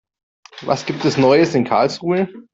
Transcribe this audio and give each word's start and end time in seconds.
Was 0.63 0.87
gibt 0.87 1.05
es 1.05 1.17
Neues 1.19 1.53
in 1.53 1.63
Karlsruhe? 1.63 2.27